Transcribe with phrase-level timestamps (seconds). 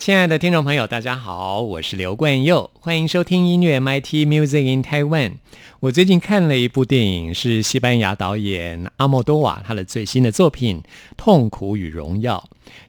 [0.00, 5.32] 亲爱的听众朋友，大家好，我是刘冠佑，欢迎收听音乐 MIT Music in Taiwan。
[5.80, 10.78] 我最近看了一部电影，是西班牙导演阿莫多瓦他的最新的作品
[11.16, 12.36] 《痛苦与荣耀》。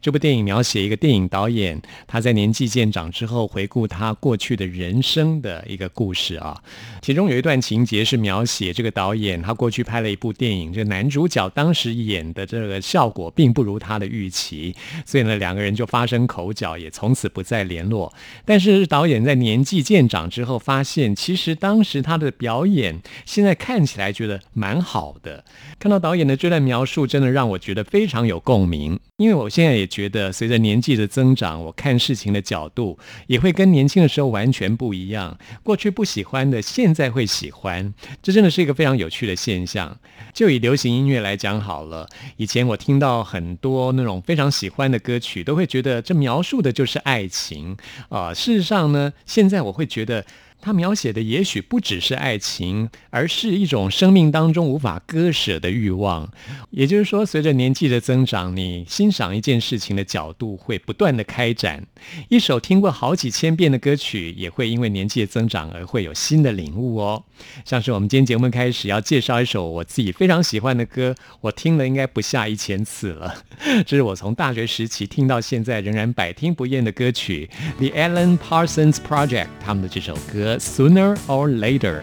[0.02, 6.62] 这部电影描写一个电影导演他在年纪渐长之后回顾他过去的人生的一个故事啊。
[7.02, 18.14] 其中有一段情节是描写这个导演他过去拍了一部电影，这男主角当时演的这个效果并不如他的预期，所以呢两个人就发生口角，也从此不再联络。
[18.46, 22.81] 但是导演在年纪渐长之后发现，其实当时他的表演。
[23.26, 25.44] 现在看起来觉得蛮好的，
[25.80, 29.00] 看到导演的这段描述，真的让我觉得非常有共鸣。
[29.18, 35.38] 因为我现在也觉得，随着年纪的增长，我看事情的角度也会跟年轻的时候完全不一样。
[35.62, 39.96] 过去不喜欢的，现在会喜欢，这真的是一个非常有趣的现象。
[40.34, 42.08] 就以流行音乐来讲好了，
[42.38, 47.78] 以前我听到很多那种非常喜欢的歌曲，都会觉得这描述的就是爱情
[48.10, 48.34] 啊。
[48.34, 50.26] 事实上呢，现在我会觉得。
[50.62, 56.32] 他描写的也许不只是爱情，而是一种生命当中无法割舍的欲望。
[56.70, 61.86] 也就是说，随着年纪的增长，你欣赏一件事情的角度会不断的开展。
[62.30, 67.24] 一首听过好几千遍的歌曲，也会因为年纪的增长而会有新的领悟哦。
[67.66, 73.44] 像是我们今天节目开始要介绍一首我自己非常喜欢的歌，我听了应该不下一千次了。
[73.86, 80.51] 这是我从大学时期听到现在仍然百听不厌的歌曲，The Alan Parsons Project 他们的这首歌。
[80.60, 82.02] Sooner or later，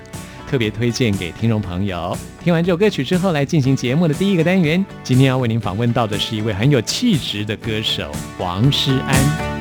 [0.51, 2.17] 特别推荐给听众朋友。
[2.43, 4.85] 听完这首歌曲之后，来进行节目的第一个单元。
[5.03, 9.58] 今天要为您访问到的是一位很有气质的歌手王诗安。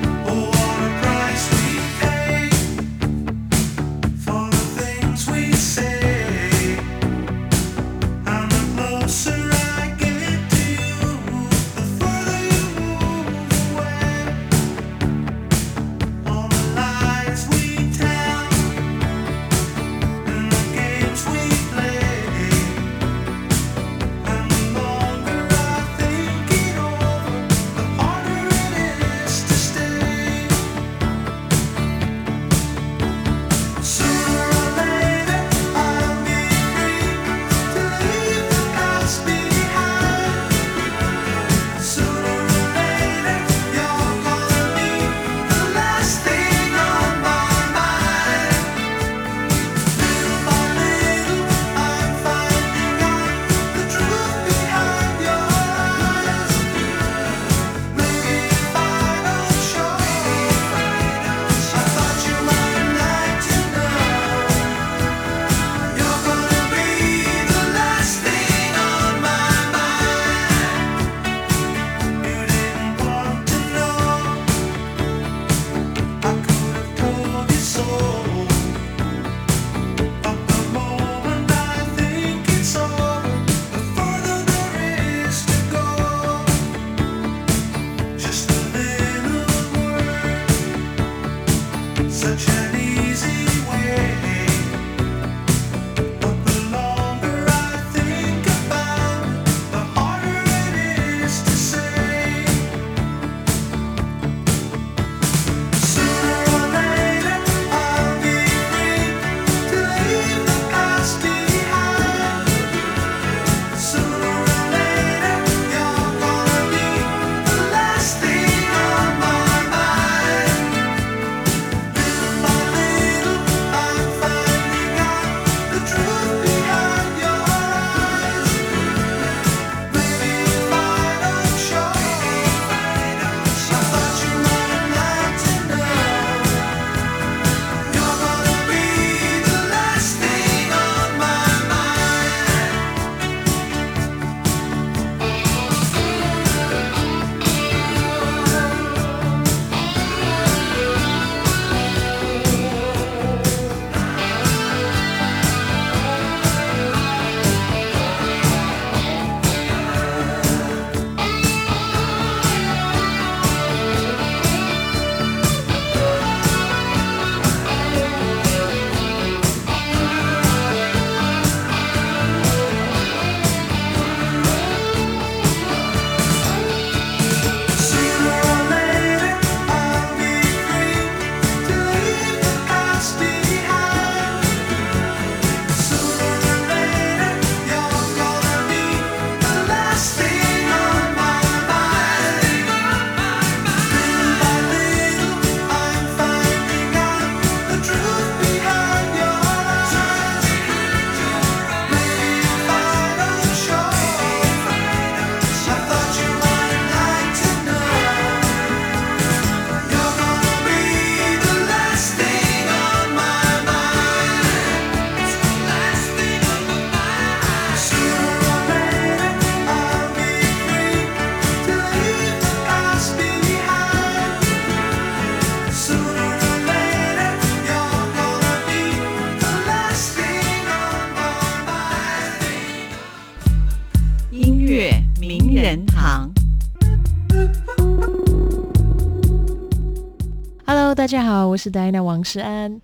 [241.58, 242.80] 我是戴安娜王诗安。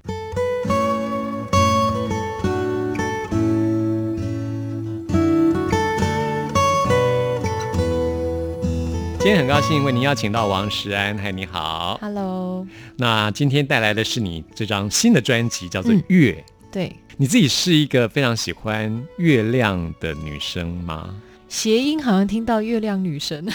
[9.19, 12.65] 今天很高兴为您邀请到王石安，嗨，你好，Hello。
[12.97, 16.43] 那今天带来的是你这张新的专辑，叫做《月》。
[16.71, 21.13] 对，你自己是一个非常喜欢月亮的女生吗？
[21.53, 23.45] 谐音好像听到月亮女神，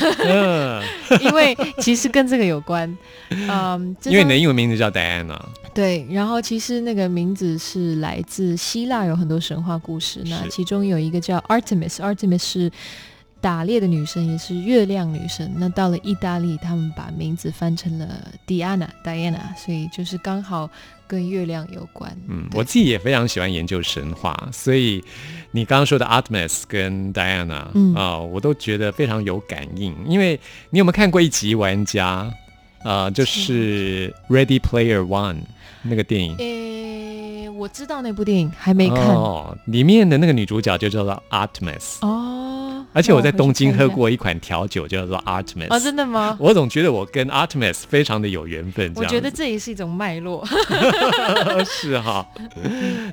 [1.21, 2.97] 因为其实跟这个有关。
[3.31, 5.37] 嗯， 因为你的英文名字叫 Diana。
[5.75, 10.23] 对，然后其实那个名字是来自希腊，有很多神话故事。
[10.27, 12.71] 那其中有一个叫 Artemis，Artemis 是。
[13.41, 15.51] 打猎的女神也是月亮女神。
[15.57, 18.07] 那到了意大利，他们把名字翻成了
[18.47, 20.69] Diana Diana，所以就是刚好
[21.07, 22.15] 跟月亮有关。
[22.29, 25.03] 嗯，我自己也非常喜欢研究神话，所以
[25.53, 29.95] 你刚刚说的 Artemis 跟 Diana 啊，我都觉得非常有感应。
[30.07, 30.39] 因为
[30.71, 32.29] 你有没有看过一集《玩家》
[32.89, 33.09] 啊？
[33.09, 35.35] 就是《Ready Player One》
[35.83, 36.35] 那个电影。
[36.39, 38.99] 诶，我知道那部电影，还没看。
[38.99, 41.99] 哦，里面的那个女主角就叫做 Artemis。
[42.01, 42.38] 哦。
[42.95, 45.67] 而且我在东京喝过一款调酒，叫做 Artemis。
[45.69, 46.37] 哦，真的吗？
[46.41, 48.91] 我总觉得我跟 Artemis 非常的有缘分。
[48.97, 50.45] 我觉得这也是一种脉络。
[51.65, 52.27] 是哈。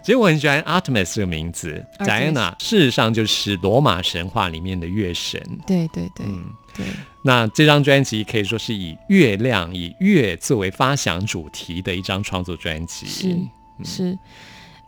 [0.04, 5.40] 其实我很喜欢 Artemis 这个名字，Diana 事实上就是罗马神话里面的月神。
[5.68, 6.46] 对对对，嗯
[6.76, 6.86] 对。
[7.22, 13.06] 那这张专辑可以说是以月亮、以月作为发想主题的一张创作专辑。
[13.06, 13.38] 是
[13.84, 14.18] 是，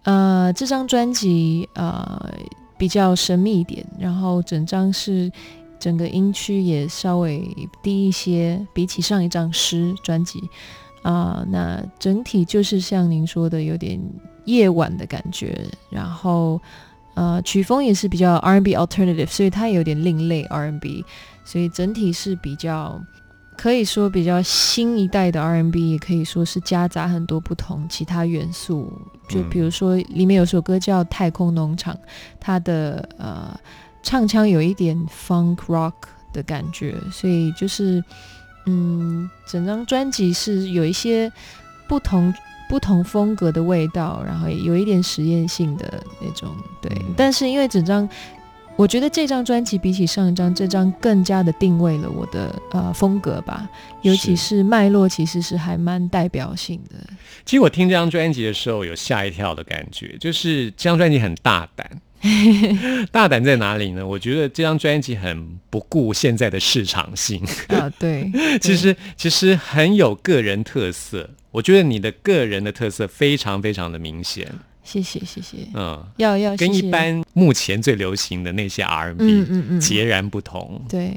[0.03, 2.33] 呃，这张专辑呃。
[2.77, 5.31] 比较神秘一点，然后整张是
[5.79, 7.47] 整个音区也稍微
[7.81, 10.41] 低一些，比起上一张诗专辑
[11.01, 13.99] 啊，那整体就是像您说的，有点
[14.45, 15.59] 夜晚的感觉，
[15.89, 16.61] 然后
[17.15, 21.03] 呃曲风也是比较 R&B alternative，所以它也有点另类 R&B，
[21.43, 23.01] 所以整体是比较。
[23.57, 28.93] 可以说比较新一代的 R&B，也可以说是夹杂很多不同其他元素。
[29.27, 31.93] 就比如说，里面有首歌叫《太空农场》，
[32.39, 33.59] 它的呃
[34.03, 35.93] 唱腔有一点 funk rock
[36.31, 38.01] 的感觉，所以就是
[38.67, 41.29] 嗯，整张专辑是有一些
[41.89, 42.33] 不同
[42.69, 46.55] 不同风格的味道，然后有一点实验性的那种。
[46.81, 48.07] 对，但是因为整张。
[48.77, 53.67] 我觉得这张专辑比起上一张，这张更加的定位了我的呃风格吧，
[54.03, 56.95] 尤其是脉络，其实是还蛮代表性的。
[57.43, 61.89] 其实我听这张专辑的时候，有吓一跳的感觉，就是这张专辑很大胆。
[63.11, 64.05] 大胆在哪里呢？
[64.05, 71.29] 我觉得这张专辑很不顾现在的市场性啊，对， 其实其实很有个人特色。
[71.51, 74.47] 我觉得你的个人的特色非常非常的明显。
[74.87, 80.81] 谢谢谢谢，嗯，要要跟一般目前最流行的那些 R&B 嗯嗯嗯截然不同。
[80.87, 81.13] 对，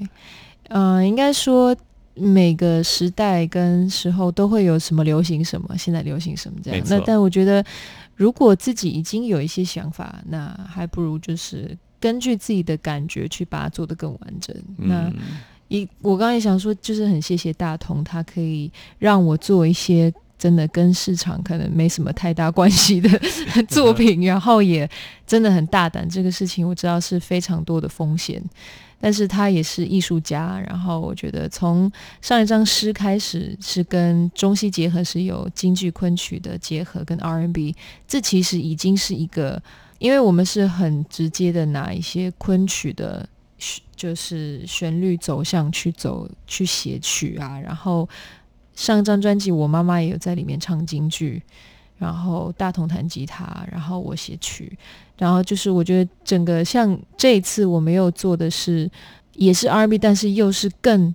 [0.71, 1.75] 嗯，应该说
[2.15, 6.85] 每个时代跟时候都会有什么流行什么，现在流行什么这样。
[6.89, 7.65] 那但我觉得，
[8.17, 14.53] 如果自己已经有一些想法，那还不如就是根据自己的感觉去把它做得更完整。
[14.77, 15.09] 那
[15.69, 20.13] 一我刚才也想说，就是很谢谢大同，他可以让我做一些。
[20.41, 23.11] 真的跟市场可能没什么太大关系的
[23.69, 24.89] 作品，然后也
[25.27, 26.09] 真的很大胆。
[26.09, 28.43] 这个事情我知道是非常多的风险，
[28.99, 30.59] 但是他也是艺术家。
[30.67, 31.93] 然后我觉得从
[32.23, 37.77] 上一张诗开始是跟中西结合，是有京剧昆曲的结合，跟 R&B，
[38.09, 39.63] 这其实已经是一个，
[39.99, 43.29] 因为我们是很直接的拿一些昆曲的，
[43.95, 48.09] 就是旋律走向去走去写曲啊，然后。
[48.75, 51.43] 上一张专辑，我妈妈也有在里面唱京剧，
[51.99, 54.77] 然后大同弹吉他，然后我写曲，
[55.19, 58.91] 然后就是我觉得整个像这一次我没有做的是
[59.35, 61.15] 也是 R&B，但是又是更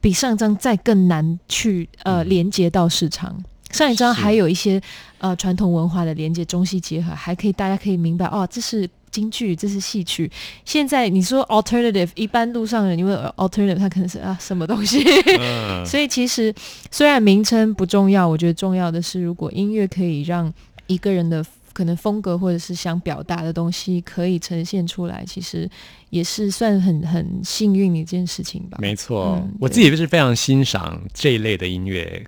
[0.00, 3.42] 比上一张再更难去呃连接到市场。
[3.70, 4.80] 上一张还有一些
[5.18, 8.88] 呃传统文化的连接，中西结合，还可以大家可以明白哦，这是。
[9.12, 10.28] 京剧这是戏曲，
[10.64, 15.04] 现在你说 alternative，一般路上人因为 alternative，他可能是啊什么东西，
[15.86, 16.52] 所以其实
[16.90, 20.52] 虽然名称不重要，我觉得重要的是，如果音乐可以让
[20.86, 25.68] 一个人的可能风格或者是想表达的东西可以呈现出来，其实
[26.10, 28.78] 也是算很很幸运的一件事情吧。
[28.80, 32.24] 没错，我自己是非常欣赏这一类的音乐。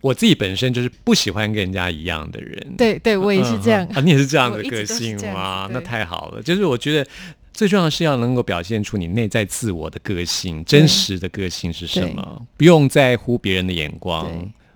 [0.00, 3.84] 我自己本身就是不喜欢跟人家一样的人，对对，我也是这样。
[3.94, 5.68] 啊，你也是这样的 个性吗？
[5.72, 7.10] 那太好了，就是我觉得
[7.52, 14.30] 最重要的是要能够表现出你内在自我的个性，真实的个性是什么，不用在乎别人的眼光，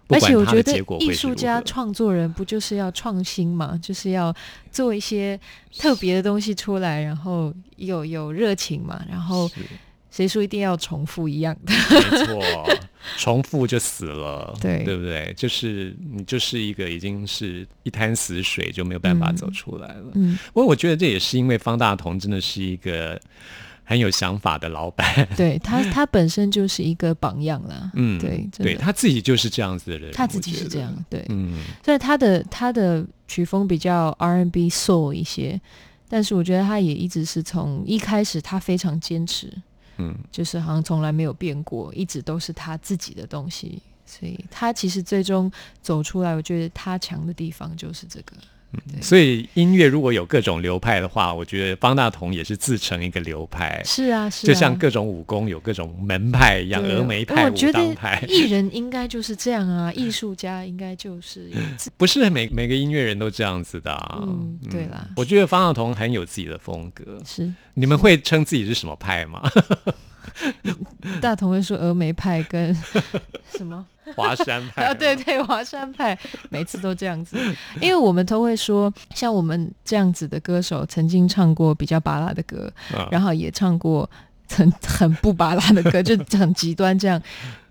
[0.08, 4.34] 而且我觉得艺术家、创作人不就是要创新嘛，就是要
[4.72, 5.38] 做一些
[5.78, 9.48] 特别的东西出来，然后有有热情嘛，然后。
[10.10, 11.72] 谁说一定要重复一样的？
[11.72, 12.68] 没错，
[13.16, 15.32] 重复就死了， 对对不对？
[15.36, 20.10] 就是你就是一个已经是一滩死水，就没有办法走出来了。
[20.14, 23.20] 嗯，不过我觉得这也是因为方大同真的是一个
[23.84, 27.90] 很有想法的老板，对他 他本身就是一个榜样啦。
[27.94, 35.60] 嗯，对，对他自己就是这样子的人，他自己是这样，对，嗯，所以他的他的曲风比较 R&B soul 一些，
[36.08, 39.52] 但是我觉得他也一直是从一开始他非常坚持。
[40.00, 45.52] 嗯，就是好像从来没有变过，一直都是他自己的东西，所以他其实最终
[45.82, 48.34] 走出来，我觉得他强的地方就是这个。
[49.02, 53.82] 所以音乐如果有各种流派的话，我觉得方大同也是自成一个流派。
[53.84, 58.22] 是啊，是啊就像各种武功有各种门派一样，峨眉派、武当派。
[58.28, 61.50] 艺人应该就是这样啊， 艺术家应该就是
[61.96, 63.90] 不是每每个音乐人都这样子的。
[64.22, 67.20] 嗯，对啦，我觉得方大同很有自己的风格。
[67.24, 69.42] 是，你们会称自己是什么派吗？
[71.20, 72.74] 大同会说峨眉派跟
[73.56, 73.84] 什么？
[74.16, 77.36] 华山派啊，对对，华山派每次都这样子，
[77.80, 82.72] 因为我们都会说，像我们这样子的歌手，曾经唱过比较巴拉的歌，
[83.10, 84.08] 然后也唱过
[84.48, 87.20] 很很不巴拉的歌，就很极端这样。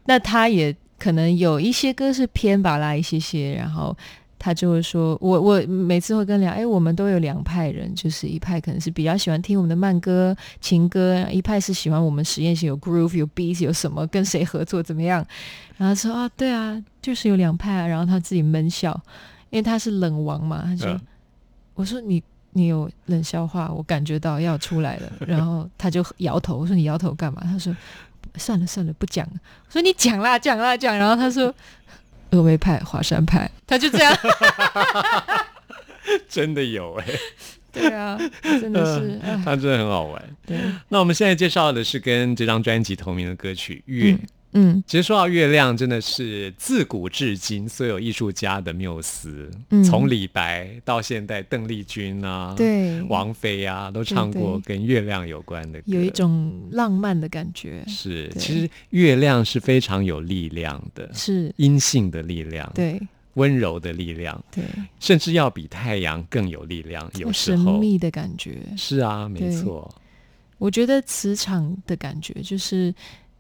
[0.06, 3.96] 那他也可能有一些歌是偏巴拉一些些，然后。
[4.40, 15.24] 他就会说，我我每次会跟聊，哎，我们都有两派人，就是一派可能是比较喜欢听我们的慢歌、情歌，一派是喜欢我们实验性有 groove、有 beat、有什么跟谁合作怎么样。
[15.76, 17.86] 然后说啊，对啊，就是有两派啊。
[17.86, 18.98] 然后他自己闷笑，
[19.50, 20.64] 因为他是冷王嘛。
[20.64, 20.98] 他说，
[21.74, 25.12] 我说你你有冷笑话，我感觉到要出来了。
[25.28, 27.42] 然后他就摇头，我说你摇头干嘛？
[27.44, 27.76] 他说
[28.36, 29.34] 算了算了，不讲了。
[29.68, 30.98] 我说你讲啦讲啦讲。
[30.98, 31.54] 然后他说。
[32.32, 34.16] 峨眉派、华山派，他就这样，
[36.28, 37.06] 真的有哎，
[37.72, 40.24] 对啊，真的是，他真的很好玩。
[40.46, 40.58] 对，
[40.90, 44.12] 那我们现在介绍的是跟这张专辑同名的歌曲《月》。
[44.16, 44.20] 嗯，
[44.88, 49.48] 其实说到月亮，真的是自古至今所有艺术家的缪斯。
[49.70, 57.84] 嗯，从李白到现代，邓丽君啊，对，王菲啊，都唱过跟月亮有关的歌，有一种浪漫的感觉。
[57.88, 63.00] 是，其实月亮是非常有力量的，是阴性的力量，对，
[63.36, 64.64] 温柔的力量，对，
[65.00, 67.08] 甚至要比太阳更有力量。
[67.20, 69.94] 有时候神秘的感觉，是啊，没错。
[70.58, 72.92] 我觉得磁场的感觉就是。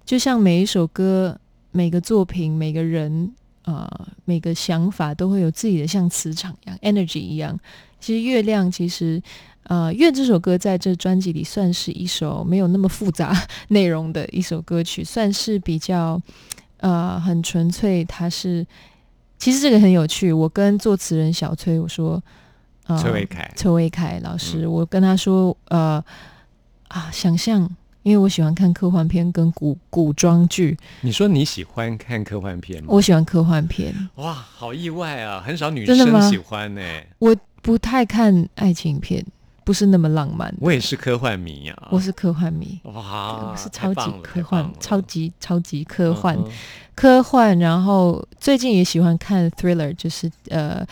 [0.09, 1.39] 就像每一首歌、
[1.69, 7.55] 每个作品、每个人啊、每个想法，都会有自己的像磁场一样、energy 一样。
[7.99, 9.21] 其实《月亮》其实，
[9.65, 16.19] 呃，《月》这首歌在这专辑里算是一首没有那么复杂内容的一首歌曲，算是比较
[16.77, 18.03] 呃很纯粹。
[18.05, 18.65] 它是
[19.37, 20.33] 其实这个很有趣。
[20.33, 22.19] 我跟作词人小崔我说，
[22.99, 26.03] 崔维凯，崔维凯老师，我跟他说，呃
[26.87, 27.69] 啊，想象。
[28.03, 30.77] 因为我喜欢看科幻片跟古古装剧。
[31.01, 32.87] 你说你喜欢看科幻片吗？
[32.89, 33.93] 我喜欢科幻片。
[34.15, 35.43] 哇，好意外啊！
[35.45, 36.81] 很少女生喜欢呢。
[37.19, 39.23] 我不太看爱情片，
[39.65, 40.53] 不是那么浪漫。
[40.61, 41.89] 我也是科幻迷啊。
[41.91, 42.79] 我是科幻迷。
[42.83, 46.37] 哇，我是超级科幻，超级超级科幻，
[46.95, 47.59] 科幻。
[47.59, 50.85] 然后最近也喜欢看 thriller，就是呃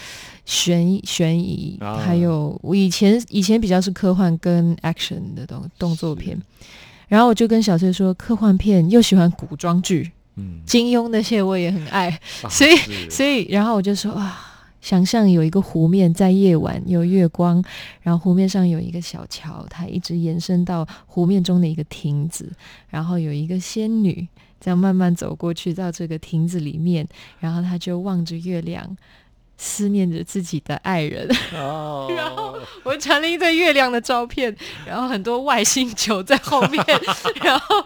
[0.43, 6.37] 悬悬疑，还有我以前以前比较是科幻跟 action 的动动作片。
[7.07, 12.75] 然后我就跟小崔说，科幻片又喜欢古装剧，嗯，金庸那些我也很爱，所以
[13.09, 17.63] 所以，然后我就说啊，想象有一个湖面在夜晚有月光，
[18.01, 22.51] 然后湖面上有一个小桥，它一直延伸到湖面中的一个亭子，
[22.89, 24.27] 然后有一个仙女
[24.59, 27.07] 这样慢慢走过去到这个亭子里面，
[27.39, 28.97] 然后她就望着月亮。
[29.57, 36.83] 思念着自己的爱人， 然后我传了一堆月亮的照片，然后很多外星球在后面，
[37.43, 37.83] 然后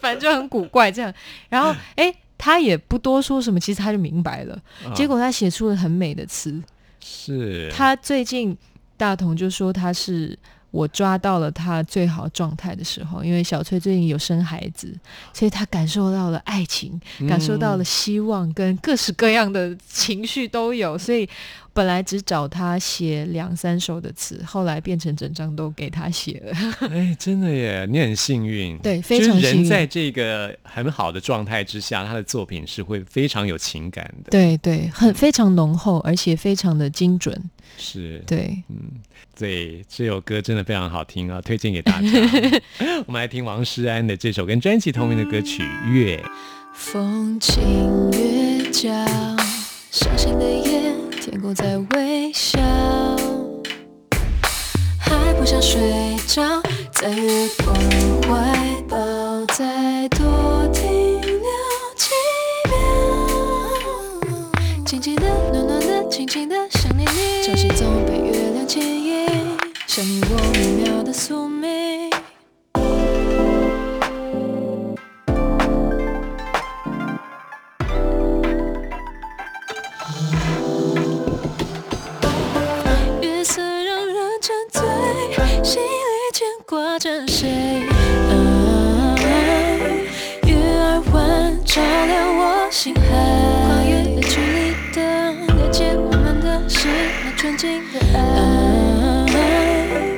[0.00, 1.12] 反正就很古怪这样。
[1.48, 4.58] 然后哎，他也不多说什么，其实他就明白了。
[4.94, 6.62] 结果他写出了很美的词。
[7.00, 8.56] 是他最近
[8.96, 10.38] 大同就说他是。
[10.72, 14.92] 我抓到了他最好状态的时候，因为小崔最近有生孩子，
[15.32, 21.28] 所以他感受到了爱情，感受到了希望，跟各式各样的情绪都有，所以。
[21.74, 26.52] 本来只找他写两三首的词，后来变成整张都给他写了。
[26.90, 28.76] 哎，真的耶，你很幸运。
[28.78, 29.56] 对，非常幸运。
[29.56, 34.30] 人在这个很好的状态之下，他的作品是会非常有情感的。
[34.30, 37.50] 对对，很非常浓厚，而且非常的精准。
[37.78, 38.76] 是，对，嗯，
[39.38, 42.08] 对，这首歌真的非常好听啊，推荐给大家。
[43.06, 46.16] 我们来听王诗安的这首跟专辑同名的歌曲《月》。
[46.74, 48.90] 风轻月娇，
[49.90, 50.91] 伤心的夜。
[51.32, 52.60] 天空在微笑，
[54.98, 56.42] 还不想睡着，
[56.92, 57.74] 在月光
[58.28, 58.98] 怀抱，
[59.46, 61.48] 再多停留
[61.96, 62.10] 几
[62.68, 62.76] 秒，
[64.84, 65.22] 静静的，
[65.54, 67.42] 暖暖的，轻轻的想念你。
[67.46, 69.26] 潮汐中被月亮牵引，
[69.86, 72.11] 想你我美妙的宿命。
[86.72, 87.84] 挂着谁
[88.30, 89.14] ah
[90.46, 93.02] 月儿弯照亮我心海。
[93.04, 93.12] 跨
[93.84, 95.02] 越了距离的
[95.52, 96.88] 了解我们的是
[97.26, 98.18] 那纯净的爱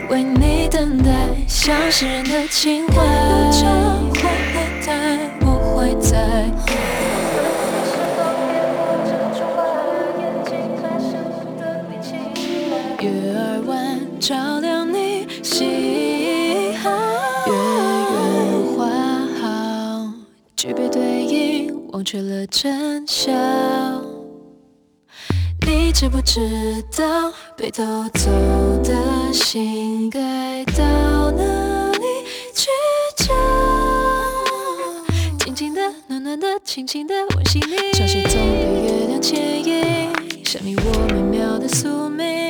[0.09, 1.11] 为你等待
[1.49, 2.95] 像是人的情怀。
[2.95, 3.01] 不
[3.51, 3.67] 着
[4.15, 6.49] 火还在不会在
[22.05, 23.35] 却了真相。
[25.67, 27.83] 你知不知道，被偷
[28.15, 28.31] 走
[28.83, 32.05] 的心该到哪里
[32.55, 32.69] 去
[33.17, 33.33] 找？
[35.39, 37.77] 静静的、暖暖的、轻轻的温馨你。
[37.93, 42.44] 潮汐总被月亮牵引，像你我美妙的宿命。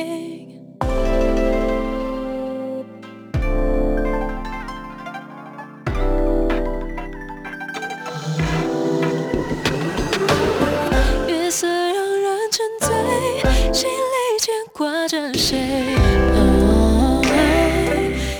[13.75, 13.93] 心里
[14.39, 15.57] 牵挂着谁？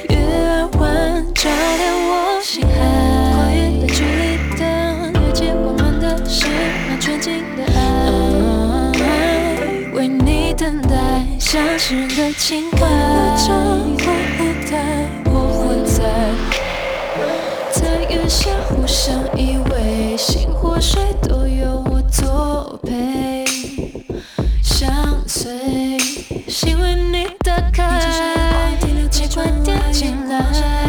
[0.07, 2.71] 月儿弯，照亮我心海。
[3.33, 4.63] 跨越的距离，的
[5.19, 6.47] 越界，我们的是
[6.87, 8.95] 那纯净的爱。
[9.91, 10.95] 为你等待，
[11.37, 12.77] 像诗人的情怀。
[13.99, 14.05] 不
[14.39, 14.73] 会待，
[15.25, 15.99] 我会在。
[17.73, 23.04] 在月下互相依偎，星或水都有我作陪，
[29.95, 30.84] 进来。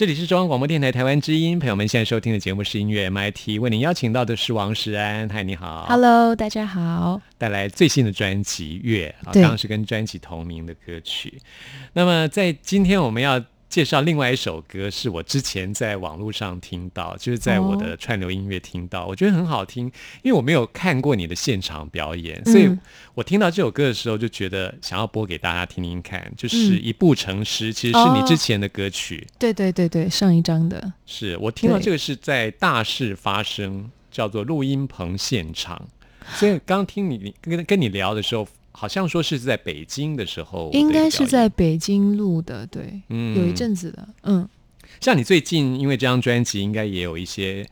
[0.00, 11.38] 这里是中央广播电台台湾之音，朋友们现在收听的节目是音乐 MIT，为您邀请到的是王石安，嗨，你好，Hello，大家好，带来最新的专辑《月》，啊，刚刚是跟专辑同名的歌曲。
[11.92, 13.44] 那么在今天我们要。
[13.70, 19.86] 介绍另外一首歌，是我之前在网络上听到，就是在我的串流音乐听到，我觉得很好听。
[20.22, 22.68] 因为我没有看过你的现场表演，所以
[23.14, 26.20] 我听到这首歌的时候就觉得想要播给大家听听看。
[26.36, 29.24] 就是一步成诗，其实是你之前的歌曲。
[29.38, 30.92] 对对对对，上一张的。
[31.06, 35.88] 是我听到这个是在大事发生，叫做录音棚现场。
[36.34, 38.48] 所以刚听你跟跟你聊的时候。
[38.72, 44.48] 好像说是在北京的时候，应该是在北京录的，对，嗯，有一阵子的，嗯。
[45.00, 47.66] 像你最近因为这张专辑，应该也有一些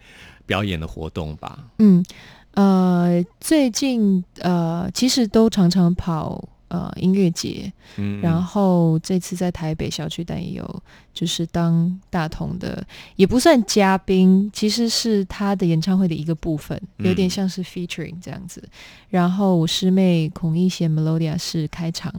[0.46, 1.58] 表演的活动吧？
[1.78, 2.04] 嗯，
[2.52, 6.48] 呃，最近呃，其实都常常跑。
[6.68, 10.82] 呃，音乐节，嗯，然后这次在台北小区但也有，
[11.14, 18.62] 就是当大同的，也不算嘉宾，其实是他的演唱会的一个部分，有点像是 featuring 这样子。
[19.08, 22.12] 然后我师妹孔一贤 Melodia 是开场，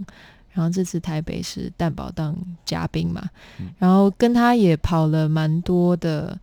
[0.52, 2.36] 然后这次台北是蛋宝当
[2.66, 3.30] 嘉宾嘛，
[3.78, 6.36] 然后跟他也跑了蛮多的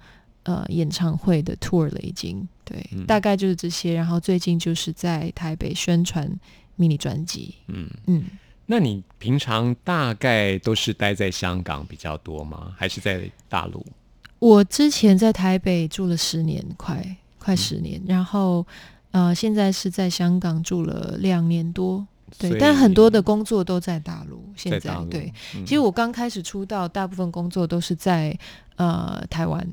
[0.44, 3.94] 呃演唱会的 tour 了，已经对，大概就是这些。
[3.94, 6.30] 然后最近就是在台北宣传。
[6.76, 7.88] 迷你专辑，嗯。
[8.06, 8.24] 嗯，
[8.66, 12.72] 那你平常大概都是待在香港比较多吗？
[12.76, 13.84] 还是在大陆？
[14.38, 18.66] 我之前在台北住了十年，快快十年，然后
[19.10, 22.06] 呃，现在是在香港住了两年多，
[22.38, 24.44] 对，但很多的工作都在大陆。
[24.54, 25.32] 现在对，
[25.64, 28.38] 其实我刚开始出道，大部分工作都是在
[28.76, 29.66] 呃台湾，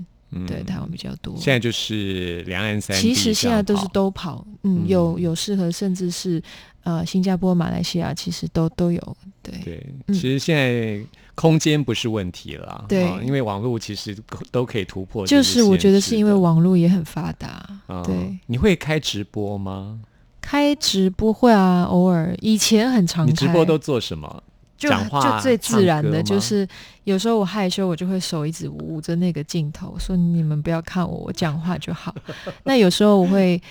[0.48, 1.36] 对台湾比较多。
[1.38, 6.42] 现在就是两岸三，其实现在都是都跑，嗯，有有适合，甚至是
[6.84, 9.18] 呃新加坡、马来西亚，其实都都有。
[9.42, 14.18] 对对，其实现在空间不是问题了，对，因为网络其实
[14.52, 15.28] 都可以突破。
[15.28, 17.68] 就是我觉得是因为网络也很发达。
[18.06, 20.00] 对，你会开直播吗？
[20.40, 23.26] 开直播会啊，偶尔以前很常。
[23.26, 24.44] 你直播都做什么？
[24.90, 26.68] 讲话就最自然的，就是
[27.04, 32.14] 有时候我害羞，我就会手一直捂着那个镜头，说你们不要看我，我讲话就好。
[32.64, 33.62] 那有时候我会，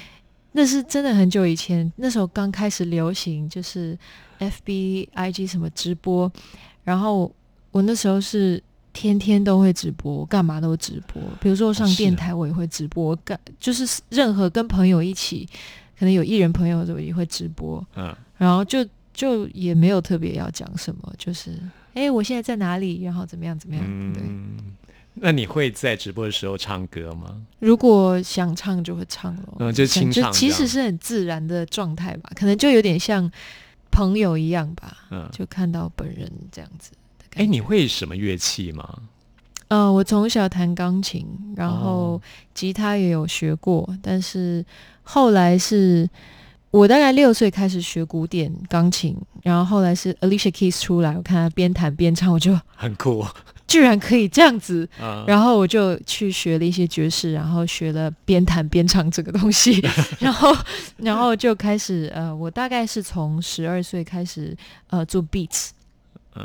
[0.52, 3.98] 那是真的很久以前，那时候刚开始流行，就是
[4.38, 6.30] F B I G 什么直播，
[6.84, 7.32] 然后
[7.70, 11.22] 我那时候是天天都会直播，干嘛都直播。
[11.40, 15.48] 比如说上电台，我也会直播，干就是任何跟朋友一起。
[15.98, 21.58] 可能有艺人朋友的也会直播，嗯，然后就就也没有特别要讲什么，就是
[21.94, 24.22] 哎，我现在在哪里，然后怎么样怎么样，对。
[25.14, 27.40] 那你会在直播的时候唱歌吗？
[27.58, 33.30] 如果想唱就会唱了，嗯，就清唱，其实是很自然的状态吧，可能就有点像
[33.90, 36.92] 朋友一样吧，嗯，就看到本人这样子。
[37.34, 38.98] 哎，你会什么乐器吗？
[39.68, 42.20] 嗯，我从小弹钢琴，然后
[42.54, 44.64] 吉他也有学过，但是。
[45.04, 46.08] 后来是
[46.72, 53.24] 我大概六岁开始学古典钢琴，然后后来是 Alicia Keys 出来，我看他边弹边唱，我就很酷，
[53.68, 54.88] 居然可以这样子，
[55.26, 59.84] 然后我就去学了一些爵士，然后学了边弹边唱这个东西，
[60.18, 60.56] 然后
[60.96, 64.56] 然后就开始呃，我大概是从十二岁开始
[64.88, 65.70] 呃做 beats。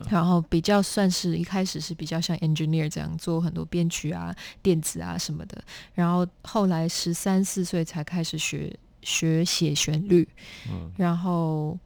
[0.09, 5.57] 然后比较算是一开始是比较像 engineer 这样做很多编曲啊、电子啊什么的，
[5.93, 8.69] 然后后来十三四岁才开始学
[9.07, 10.27] 学写旋律，
[10.69, 11.79] 嗯，然后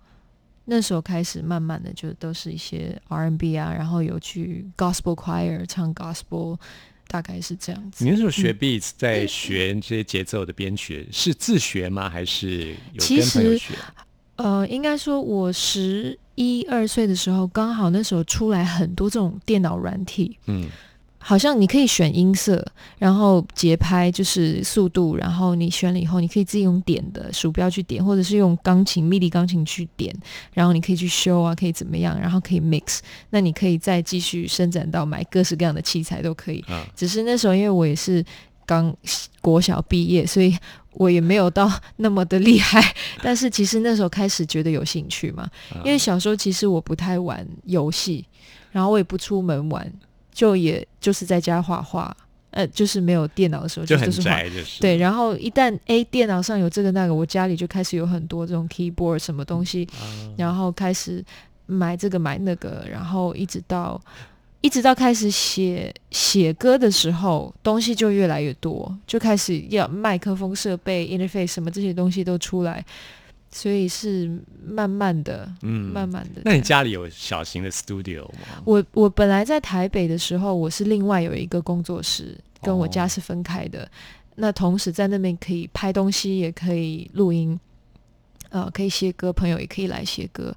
[0.66, 6.58] 那时候开始慢慢的就都是一些 R&B 啊，然后有去 gospel choir 唱 gospel，
[7.08, 8.04] 大概是这样子。
[8.04, 12.10] 你那时候学 beats 在学这些节奏的编曲是自学吗？
[12.10, 13.76] 还是有跟朋友学？
[14.38, 16.18] 呃，应该说我十。
[16.36, 20.68] 一二岁的时候，刚好那时候出来很多这种电脑软体，嗯，
[21.24, 22.66] 好像你可以选音色，
[22.98, 30.14] 然后节拍就是速度，然后你选了以后，你可以自己用点的鼠标去点，或者是用钢琴 MIDI 钢琴去点，
[30.54, 36.66] 然后你可以去修啊，可以怎么样，然后可以 mix，那你可以再继续伸展到买各式各样的器材都可以。
[36.96, 38.26] 只是那时候因为我也是
[38.66, 38.96] 刚
[39.42, 40.56] 国小毕业，所以。
[40.96, 45.50] 我也没有到那么的厉害， 但是其实那时候开始觉得有兴趣嘛，
[45.86, 48.26] 因为小时候其实我不太玩游戏，
[48.72, 49.90] 然后我也不出门玩，
[50.32, 52.15] 就也就是在家画画，
[52.52, 54.98] 呃，就是没有电脑的时候就很宅，就是对。
[54.98, 59.88] 然后一旦诶电脑上有这个那个，我家里就开始有很多这种 keyboard 什么东西，
[60.38, 61.24] 然后开始
[61.65, 64.02] 买这个买那个，然后一直到。
[64.63, 72.86] 一直到开始写写歌的时候，东西就越来越多，就开始要麦克风设备、interface 什么这些东西都出来，
[73.52, 74.32] 所以是
[74.66, 76.42] 慢慢的，嗯，慢慢的。
[76.46, 78.62] 那你家里有小型的 studio 吗？
[78.64, 83.90] 我我本来在台北的时候，我是另外有一个工作室，跟我家是分开的。
[84.36, 87.60] 那同时在那边可以拍东西，也可以录音，
[88.50, 90.56] 呃，可以写歌，朋友也可以来写歌。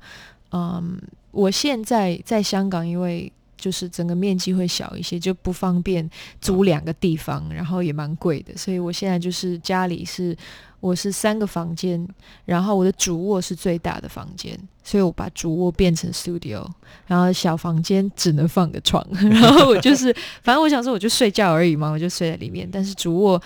[0.53, 0.97] 嗯，
[1.33, 6.09] 我现在在香港，因为就是整个面积会小一些，就不方便
[6.41, 8.57] 租两个地方，然后也蛮贵的。
[8.57, 10.37] 所以我现在就是家里是
[10.85, 12.07] 我是三个房间，
[12.45, 16.63] 然后我的主卧是最大的房间，所以我把主卧变成 studio，
[17.07, 22.69] 然后小房间只能放个床， 然后我就是反正我想说我就睡觉而已嘛，我就睡在里面。
[22.71, 23.41] 但是主卧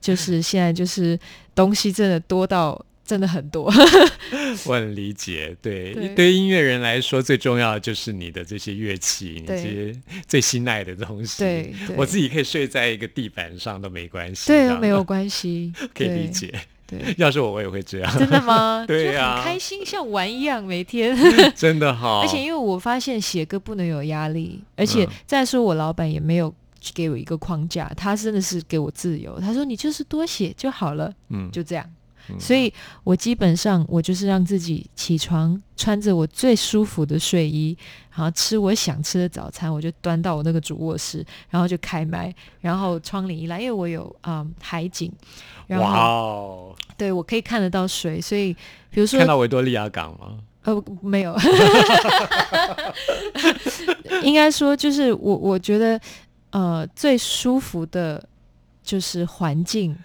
[0.00, 1.18] 就是现在就是
[1.52, 2.80] 东西真的多到。
[3.08, 3.72] 真的很多，
[4.68, 5.56] 我很理解。
[5.62, 11.38] 对，对音乐人来说，最重要的就是你的这些乐器，你这些最心爱的东西。
[11.38, 16.52] 对，我自己可以睡在一个地板上都没关系，对，没有关系， 可以理解。
[16.86, 18.18] 对， 要是我，我也会这样。
[18.18, 18.84] 真的吗？
[18.86, 21.16] 对呀，很开心，像玩一样，每天。
[21.56, 22.20] 真的好。
[22.20, 26.54] 而且因为我发现写歌不能有压力，而且再说我老板也没有
[26.94, 29.40] 给我一个框架，他真的是给我自由。
[29.40, 31.84] 他说你就是多写就好了，嗯，就这样。
[32.38, 32.72] 所以，
[33.04, 37.76] 我基本上我就是让自己起床，穿着我最舒服的睡衣，
[38.10, 45.10] 然后吃我想吃的早餐，我就端到我那个主卧室，然后就开麦，然后窗帘一拉，因为我有啊海景，
[45.66, 48.52] 然后，对我可以看得到水，所以
[48.90, 50.38] 比如说看到维多利亚港吗？
[50.64, 51.34] 呃，没有，
[54.22, 55.98] 应该说就是我我觉得
[56.50, 58.22] 呃最舒服的
[58.82, 59.96] 就是环境，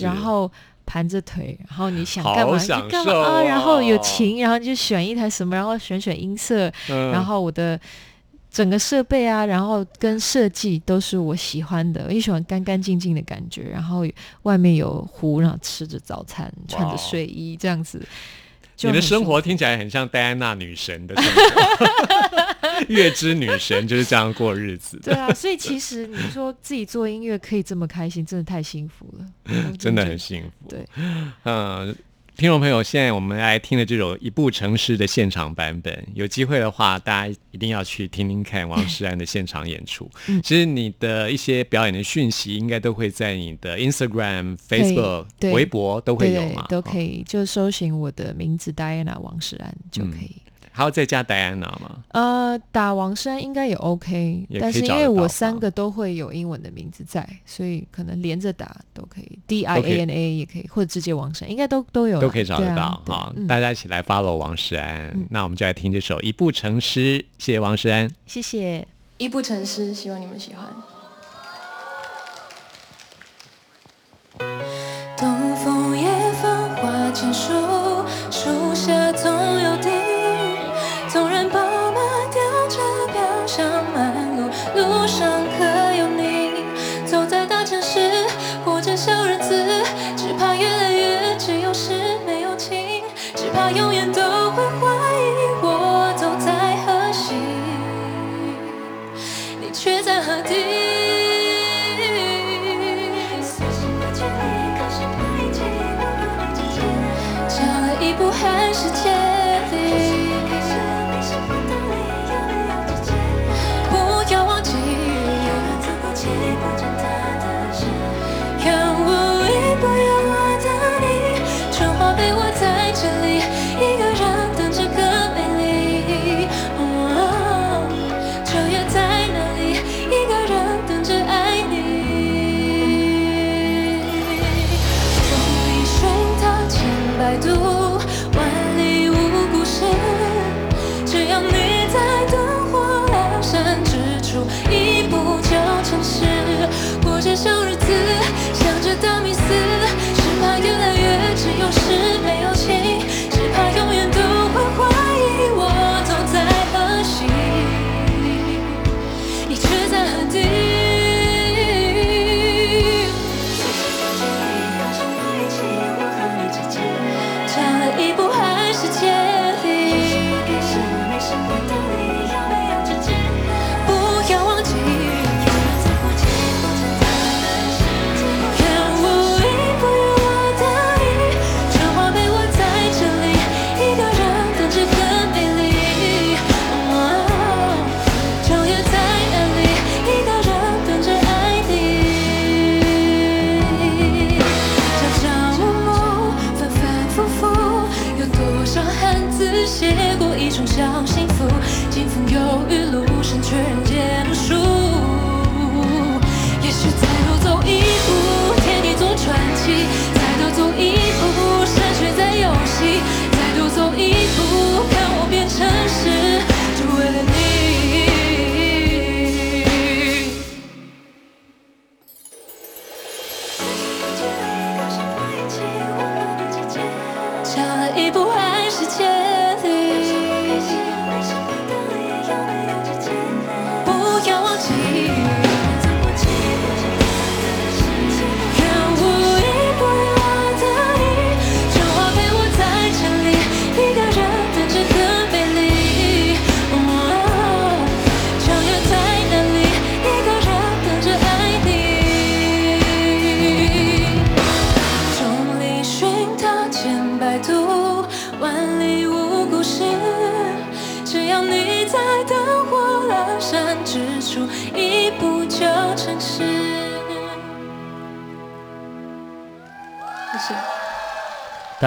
[0.00, 0.50] 然后。
[0.88, 2.58] 盘着腿，然后你想干嘛？
[2.58, 7.78] 就干嘛啊，然后有琴，然后就选一台什么，然后选选音色，然后我的
[8.50, 14.06] 整个设备啊，然后跟设计都是我喜欢的，我也喜欢干干净净的感觉，然后
[14.44, 18.02] 外面有湖，然后吃着早餐，穿着睡衣这样子。
[18.80, 21.36] 你的生活听起来很像戴安娜女神的生活，
[22.88, 24.98] 月之女神就是这样过日子。
[25.02, 30.68] 对啊，所以其实你说自己做音乐可以这么开心，真的太幸福了，真的很幸福。
[30.68, 30.86] 对，
[31.44, 31.94] 嗯。
[32.38, 40.08] 听众朋友，现在我们来听的这首《一部城市》的现场版本，有机会的话，大家一定要去听听看王诗安的现场演出。
[40.44, 50.36] 其实你的一些表演的讯息，应该都会在你的 Instagram、Facebook、微博都会有嘛，都可以，就搜寻我的名字 Diana 王诗安就可以。
[50.78, 52.04] 还要再加戴安娜吗？
[52.12, 63.02] 呃，打王山应该也 OK，但是因为我三个都会有英文的名字在，所以可能连着打都可以，D I A N A 也可以，或者直接王山，应该都都有，都可以找得到。
[63.08, 68.80] 好，大家一起来 follow 王诗安，那我们就来听这首《一步成诗》，谢谢王诗安，谢谢
[69.16, 70.64] 《一步成诗》，希望你们喜欢。
[75.16, 76.08] 东风夜
[76.40, 77.52] 放花千树，
[78.30, 79.28] 树下总
[79.60, 79.76] 有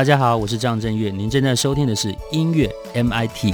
[0.02, 3.54] 大家好，我是张震岳，您正在收听的是音乐 MIT。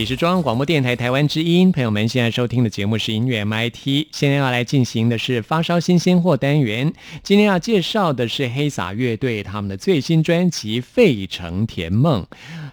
[0.00, 6.90] 里是中央广播电台台湾之音，朋友们现在收听的节目是音乐 MIT，现在要来进行的是发烧新鲜货单元。
[7.22, 12.22] 今天要介绍的是黑撒乐队他们的最新专辑《费城甜梦》。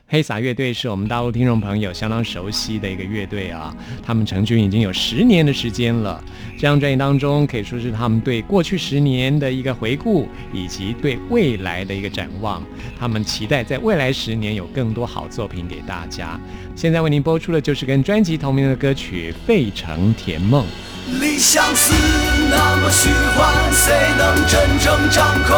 [0.09, 6.23] 黑撒乐队是我们大陆听众朋友相当熟悉的一个乐队啊，他们成军已经有十年的时间了。
[6.55, 12.63] 这张专辑当中可以说是他们对过去十年的一个回顾，以及对未来的一个展望。
[12.97, 16.39] 他们期待在未来十年有更多好作品给大家。
[16.73, 20.65] 现在为您播出的就是跟专辑同名的歌曲《费城甜梦》。
[21.19, 21.91] 理想是
[22.49, 25.57] 那么虚幻，谁能真正掌控？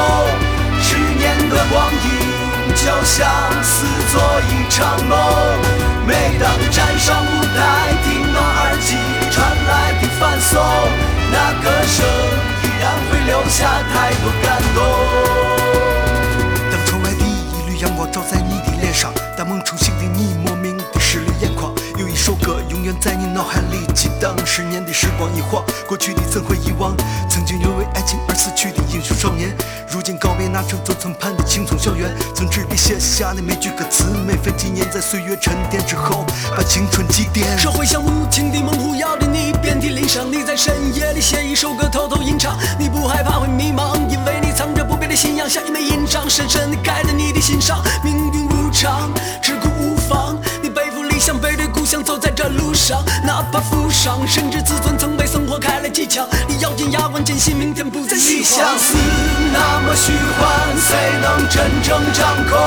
[0.82, 2.39] 十年的光阴。
[2.76, 3.28] 就像
[3.64, 5.18] 似做一场梦，
[6.06, 8.96] 每当站上舞台，听到耳机
[9.32, 10.60] 传来的反送，
[11.32, 12.06] 那歌声
[12.64, 14.78] 依然会留下太多感动。
[16.72, 23.69] 当窗外第一缕阳光照在你的脸上，当梦初醒的你莫名的湿了眼眶，有一首歌永远在你脑海里
[24.00, 24.34] 激荡。
[24.46, 26.96] 十年的时光一晃，过去的怎会遗忘？
[27.30, 29.54] 曾经因为爱情而死去的英雄少年。
[29.90, 37.58] 如今告别那层层层盼的青葱校园，曾执笔写下的每句歌词，每分纪念在岁月沉淀之后，把青春祭奠。
[37.58, 40.32] 社会像无情的猛虎，咬着你遍体鳞伤。
[40.32, 42.58] 你在深夜里写一首歌，偷偷吟唱。
[42.80, 47.84] 你不害怕会迷茫，因为你藏着不变的信仰，像一枚印章，深深地盖在你的心上。
[48.02, 49.79] 命运无常，只顾。
[51.30, 56.28] 想，背对故乡，走在这路上，哪怕负伤，甚至自尊曾被生活开了几枪。
[56.48, 58.96] 你咬紧牙关，坚信明天不再理想是
[59.54, 59.60] 那。
[59.60, 60.50] 那么虚幻，
[60.82, 62.58] 谁能真正掌控？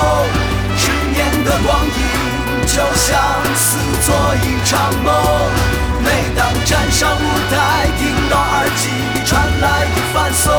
[0.78, 3.18] 十年的光阴，就像
[3.58, 3.74] 是
[4.06, 4.14] 做
[4.46, 5.12] 一场梦。
[6.04, 10.54] 每当站上舞台，听到耳机里传来的反送，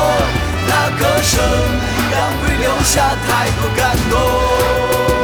[0.68, 5.23] 那歌声依然会留下太多感动。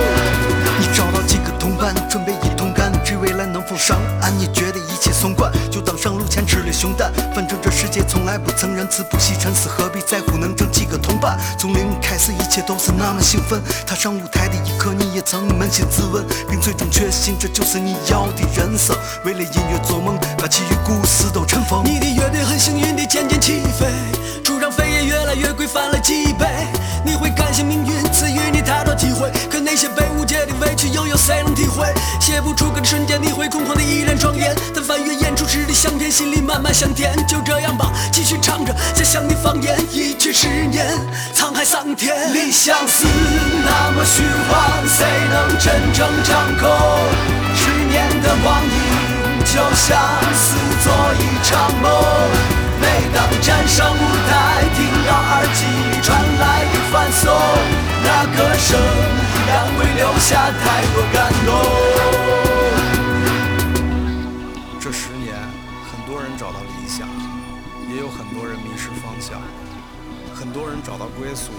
[3.70, 4.34] 只未来能否上岸？
[4.38, 7.12] 你觉得一切松惯，就当上路前吃了熊胆。
[7.36, 11.38] 反正这世界从来不曾仁慈，不惜沉思，何必在乎能挣几个同伴？
[11.58, 13.62] 从零开始，一切都是那么兴奋。
[13.86, 18.96] 踏上舞台的一刻，你也曾扪心自问，并最终确信这就是你要的人生。
[19.24, 21.84] 为了音乐做梦，把其余故事都尘封。
[21.86, 23.86] 你的乐队很幸运地渐渐起飞，
[24.44, 24.88] 出场费也越
[25.30, 26.48] 来越贵，翻了几倍。
[27.06, 31.86] 你会感谢命运赐予你太多机会，可那些被误解的委屈，又有谁能体会？
[32.20, 34.56] 写不出歌的瞬间，你会空旷的依然庄严。
[34.74, 37.15] 但翻阅演出时的相片，心里慢慢想甜。
[37.28, 39.78] 就这样吧，继续唱着家乡的方言。
[39.92, 40.98] 一去十年，
[41.36, 42.34] 沧海桑田。
[42.34, 46.69] 理想是那么虚幻，谁能真正掌控？
[47.54, 49.96] 十年的光阴，就像
[50.34, 52.69] 似做一场梦。
[52.82, 54.00] 每当站上舞
[54.30, 57.32] 台，听到耳机里传来的反送，
[58.04, 61.50] 那歌声依然会留下太多感动。
[64.80, 65.36] 这十年，
[65.92, 67.08] 很多人找到理想，
[67.90, 69.42] 也有很多人迷失方向
[70.34, 71.52] 很多人找到归宿，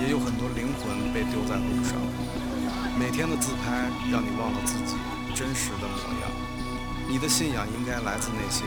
[0.00, 1.92] 也有很多灵魂被丢在路上。
[2.98, 4.96] 每天的自拍让你忘了自己
[5.34, 6.30] 真实的模样。
[7.06, 8.64] 你的信仰应该来自那些，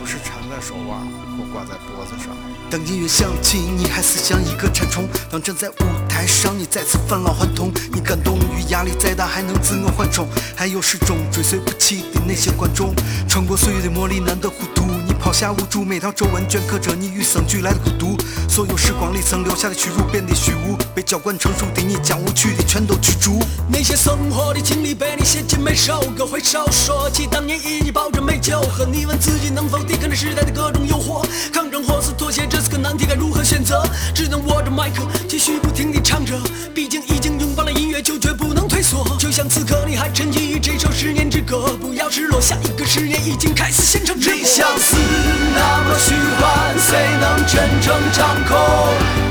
[0.00, 0.98] 不是缠在手腕
[1.36, 2.34] 或挂在脖子上。
[2.70, 5.06] 当音乐响起，你还似像一个馋虫。
[5.30, 7.70] 当站在舞台上，你再次返老还童。
[7.92, 10.26] 你感动于压力再大，还能自我缓冲。
[10.56, 12.94] 还有始终追随不弃的那些观众，
[13.28, 14.84] 穿过岁月的磨砺，难得糊涂。
[15.20, 18.16] 抛下无助，每条皱纹镌刻着你与生俱来的孤独。
[18.48, 23.38] 所有时光里曾留下的屈辱变得虚无，被浇灌成熟的你将无趣的全都驱逐。
[23.68, 28.86] 那些生活的经历被你写进每首歌，回首说起当年一起抱着美酒喝。
[28.86, 31.24] 你问自己能否抵抗这时代的各种诱惑？
[31.52, 33.82] 抗争或是妥协，这是个难题，该如何选择？
[34.14, 36.34] 只能握着麦克，继续不停地唱着。
[36.74, 39.06] 毕竟已经拥抱了音乐，就绝不能退缩。
[39.18, 45.09] 就像此刻你还沉浸于这首十年之歌，不要失落，下一个十年已经开始现场直播。
[45.54, 46.88] 那么虚幻，谁
[47.20, 48.56] 能真正掌控？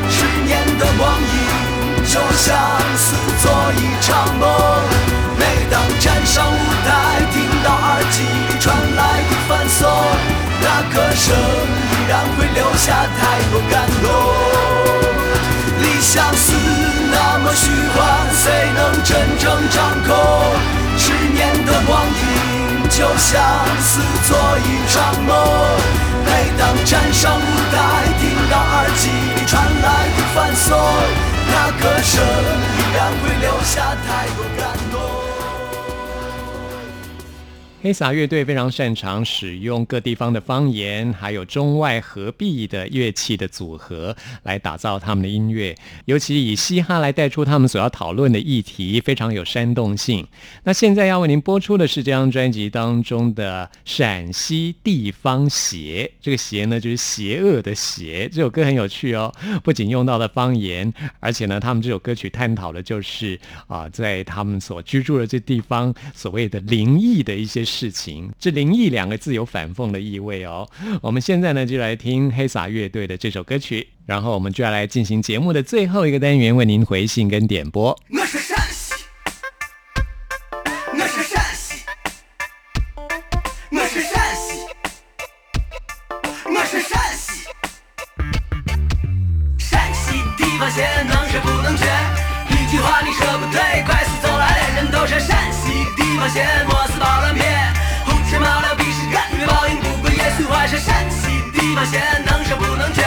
[0.10, 1.32] 十年的光阴，
[2.04, 2.48] 就像
[2.98, 4.44] 是做一场梦。
[5.38, 6.90] 每当站上舞台，
[7.32, 8.18] 听到耳机
[8.60, 9.88] 传来的反送，
[10.62, 14.06] 那歌声依然会留下太多感动。
[15.82, 16.52] 理想是
[17.12, 17.98] 那么虚幻，
[18.34, 19.10] 谁能真
[19.40, 20.10] 正掌控？
[20.98, 22.20] 十年的光阴，
[22.90, 23.42] 就像
[23.82, 25.32] 是做一场梦。
[26.26, 27.78] 每当站上舞台，
[28.20, 30.78] 听到耳机里传来的反送，
[31.52, 35.29] 那歌声依然会留下太多感动。
[37.82, 44.14] 黑撒乐队非常擅长使用各地方的方言，还有中外合璧的乐器的组合
[44.44, 45.74] 来打造他们的音乐。
[46.04, 50.28] 尤其以嘻哈来带出他们所要讨论的议题，非常有煽动性。
[50.66, 58.28] 那现在要为您播出的是这张专辑当中的《陕西地方邪》，这个“邪”呢就是邪恶的“邪”。
[58.30, 67.66] 这首歌很有趣哦，不仅用到了方言，而且呢，他们这首歌曲探讨的就是啊，在他们所居住的这地方所谓的灵异的一些。
[67.70, 70.68] 事情，这“灵异”两个字有反讽的意味哦。
[71.02, 77.98] 我们现在呢，就来听黑撒乐队的这首歌曲，然后我们就要来进行节目的最后一个单元，为您回信跟点播。
[101.86, 103.04] 先能说不能绝，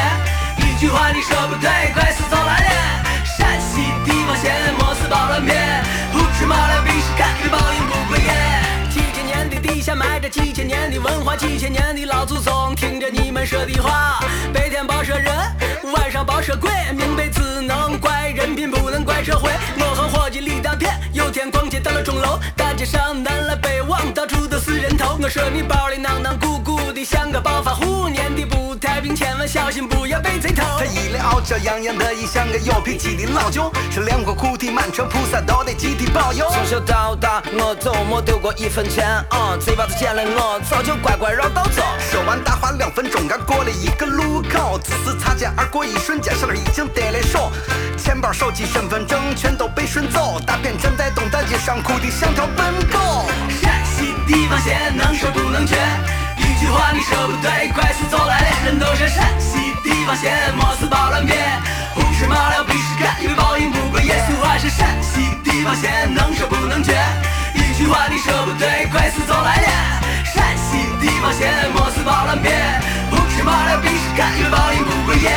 [0.58, 3.04] 一句话你说不对，怪事走来了。
[3.24, 8.62] 陕西地方县莫是暴乱片，胡吃麻了必是看与报应不归耶。
[8.90, 14.20] 几千年的地下埋着几千年的文化，几千年的老祖宗听着你们说的话，
[14.52, 15.34] 白天报社人，
[15.94, 19.50] 晚上报社鬼，明白只能怪人品，不能怪社会。
[19.78, 25.18] 我和伙计李大骗，有天逛街到了钟楼，大街上南来北往，到处都是人头。
[25.22, 28.61] 我说你包里囊囊鼓鼓的，像个暴发户，年的不。
[29.10, 30.62] 千万小心，不要被贼偷。
[30.78, 33.70] 他一脸傲娇，洋洋得意，像个有脾气的老九。
[33.90, 36.48] 是两块苦地，满城菩萨都得集体保佑。
[36.50, 39.06] 从小到大，我都没丢过一分钱。
[39.30, 41.82] 啊，贼把子见了，我早就乖乖绕道走。
[42.10, 47.50] 说完大话两分钟，刚过了一个路口，只是擦肩而过，一瞬间，小孩已经得了手。
[47.98, 53.26] 钱包、手机、身份证全都被顺走，大便站在东大街上，哭的像条笨狗。
[53.60, 55.76] 陕西地方县，能说不能缺。
[56.62, 61.34] 一句话你说不对，怪事走来的人都是陕西地方县，莫是暴乱别，
[61.92, 64.24] 胡吃麻了必是干，因为报应不归耶。
[64.28, 66.94] 俗话是陕西地方县，能说不能绝。
[67.54, 69.66] 一句话你说不对，怪事走来的
[70.24, 72.52] 陕西地方县，莫是暴乱别，
[73.10, 75.32] 胡吃麻了必是干，因为报应不归耶。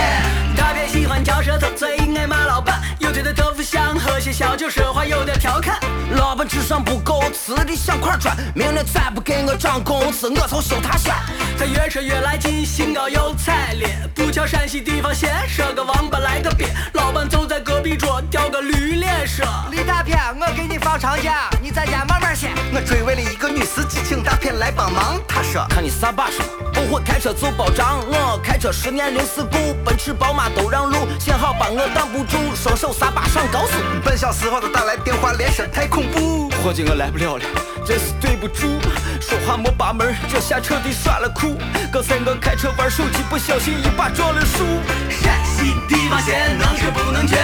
[0.55, 2.79] 大别喜欢嚼舌头，最爱骂老板，
[3.15, 5.79] 有嘴的豆腐香，喝些小酒，说话有点调侃。
[6.17, 8.35] 老板智商不够，吃的像块砖。
[8.53, 11.15] 明年再不给我涨工资，我从修他山。
[11.57, 13.97] 他越扯越来劲，兴高又彩烈。
[14.13, 16.67] 不瞧陕西地方闲，说个王八来个鳖。
[16.91, 22.49] 老板就在隔壁桌，叼个驴脸说：李大片，我给你放长假，你在家慢慢歇。
[22.73, 25.17] 我追尾了一个女司机，请大片来帮忙。
[25.25, 26.41] 他说：看你啥把式，
[26.73, 28.03] 不会开车就包账。
[28.09, 31.07] 我开车十年零事故，奔驰宝马都让路。
[31.17, 33.73] 幸好把我挡不住，双手撒把上高速。
[34.03, 36.49] 半小时后他打来电话，连声太恐怖。
[36.63, 37.43] 伙计，我来不了了，
[37.85, 38.79] 真是对不住。
[39.21, 41.57] 说话没把门，这下彻底耍了酷。
[41.91, 44.65] 刚才我开车玩手机，不小心一把撞了树。
[45.09, 47.37] 陕西地方县，能说不能绝。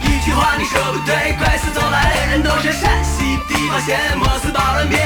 [0.00, 4.98] 一句话你说不对，怪事走来的人都是陕西地方县，莫是暴乱别。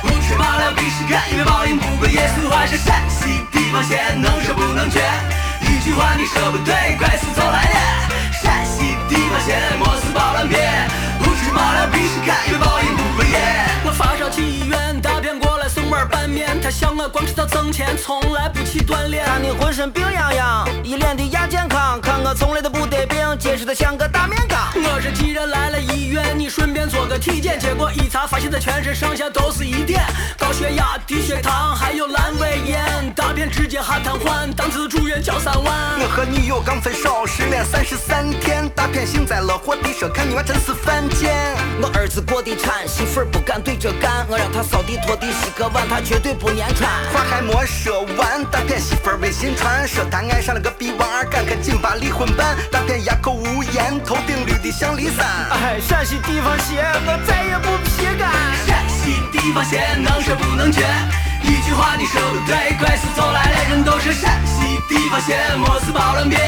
[0.00, 2.30] 胡吃麻了必是干，因为报应不归耶。
[2.34, 5.00] 俗话是陕西地方县，能说不能绝。
[5.60, 7.76] 一句话你说不对，怪事走来的
[8.08, 8.11] 陕
[9.38, 10.58] 西地方县，莫是暴乱别。
[11.18, 13.38] 胡吃麻了必是干，因为报应不归耶。
[13.84, 15.31] 我发烧去医院，大片
[15.92, 16.58] 过来送碗拌面。
[16.62, 19.24] 他笑我光知道挣钱，从来不去锻炼。
[19.26, 22.00] 看你浑身病殃殃，一脸的亚健康。
[22.00, 24.58] 看我从来都不得病，结实的像个大面缸。
[24.74, 27.60] 我是既然来了医院，你顺便做个体检。
[27.60, 30.02] 结果一查，发现他全身上下都是一点
[30.38, 33.12] 高血压、低血糖，还有阑尾炎。
[33.14, 35.74] 大便直接哈瘫痪，当时住院交三万。
[36.00, 38.66] 我和女友刚分手，失恋三十三天。
[38.74, 44.26] 大片幸灾乐祸地说：“看你娃真是犯贱。”我儿子过地产，媳妇不敢对着干。
[44.28, 46.90] 我让他扫地拖地洗个碗，他绝对不粘穿。
[47.12, 52.56] 话还没说完，大片媳妇儿微信传说他爱上了个比王二，赶紧把离婚办。
[52.70, 55.26] 大片哑口无言，头顶绿的像骊山。
[55.50, 58.30] 哎，陕西地方鞋，我再也不皮干。
[58.66, 60.82] 陕西地方鞋，能说不能绝。
[61.42, 66.38] 一句话你说不对，怪事走来的人都是陕西地方鞋，莫是暴乱别。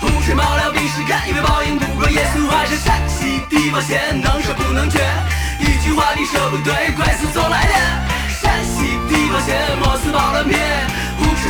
[0.00, 2.26] 胡吹冒了必是干，因为报应不过耶。
[2.36, 5.00] 俗话是陕西地方鞋，能说不能绝。
[5.60, 7.64] 一句话你说不对，怪事走来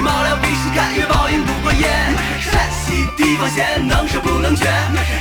[0.05, 1.89] 胡吹冒了必是干，因为报应不归耶。
[2.39, 2.53] 陕
[2.85, 4.67] 西地方县，能说不能绝。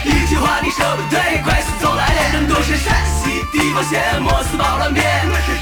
[0.04, 5.02] 一句话你说不对，快速走来的人都是陕西地方县，莫是暴乱别。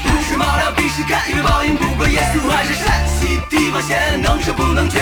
[0.02, 2.32] 胡吹冒了必是干，因为报应不归耶。
[2.34, 4.98] 俗话是陕西地方县，能说不能绝。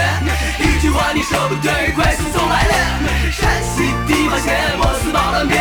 [0.59, 2.75] 一句话你说不对，快速走来的
[3.33, 5.57] 陕西地方县，莫是暴乱别。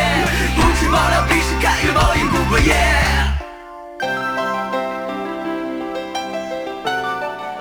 [0.57, 3.39] 胡吹冒了必是干，因为报应不归耶。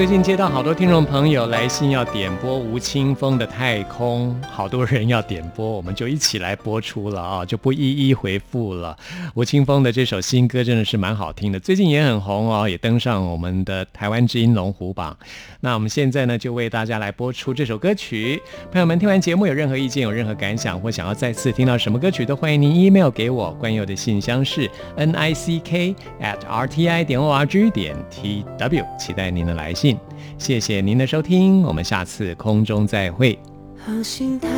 [0.00, 8.96] 最近接到好多听众朋友来信，要点播吴青峰的《太空》，好多人要点播，我们就一起来播出了啊，就不一一回复了。
[9.34, 15.14] 吴青峰的这首新歌真的是蛮好听的，最近也很红哦，也登上我们的台湾之音龙虎榜。
[15.60, 18.40] 那我们现在呢，就为大家来播出这首歌曲。
[18.72, 23.52] 朋友们听完节目有任何意见、有任何感想，或想要再次听到什么歌曲，都欢迎您 email 给我。
[23.60, 29.89] 关有的信箱是 n i c k at r t i 点 o r g 点 t w，期待您的来信。
[30.38, 33.38] 谢谢您的收听，我们下次空中再会。
[33.84, 34.48] 航行太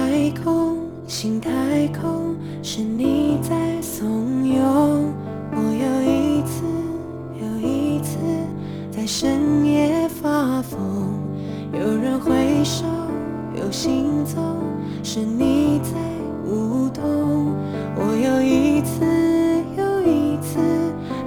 [0.42, 1.50] 空，行太
[1.88, 4.08] 空，是你在怂
[4.44, 4.60] 恿
[5.54, 6.64] 我又一次
[7.40, 8.18] 又一次
[8.90, 10.80] 在深夜发疯。
[11.72, 12.32] 有人挥
[12.64, 12.84] 手，
[13.56, 14.40] 有行走，
[15.02, 15.90] 是你在
[16.44, 17.02] 舞动。
[17.94, 19.04] 我又一次
[19.76, 20.58] 又一次，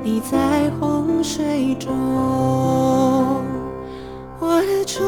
[0.04, 3.15] 你在洪水中。
[4.96, 5.04] 窗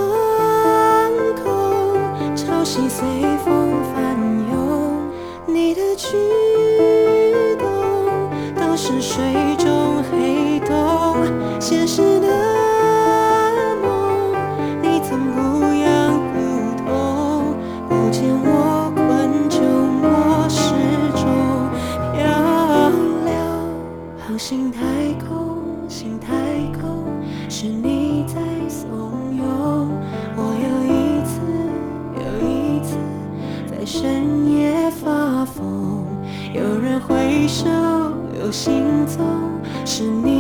[1.42, 1.96] 口，
[2.36, 3.08] 潮汐随
[3.46, 4.18] 风翻
[4.52, 5.10] 涌，
[5.46, 6.18] 你的举
[7.58, 7.66] 动
[8.54, 9.24] 都是水
[38.48, 39.26] 有行踪，
[39.86, 40.37] 是你